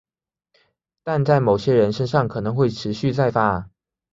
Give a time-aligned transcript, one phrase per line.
[1.03, 3.69] 但在某些人身上可能会持续再发。